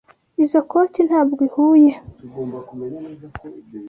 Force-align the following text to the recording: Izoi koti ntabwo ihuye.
Izoi 0.43 0.63
koti 0.69 0.99
ntabwo 1.07 1.41
ihuye. 1.47 1.91